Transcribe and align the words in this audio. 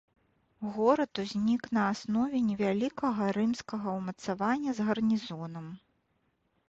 Горад 0.75 1.13
узнік 1.23 1.67
на 1.77 1.83
аснове 1.91 2.37
невялікага 2.47 3.23
рымскага 3.37 3.89
ўмацавання 4.01 4.71
з 4.79 4.87
гарнізонам. 4.89 5.69